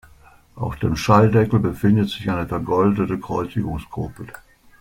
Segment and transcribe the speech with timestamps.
[0.55, 4.25] Auf dem Schalldeckel befindet sich eine vergoldete Kreuzigungsgruppe.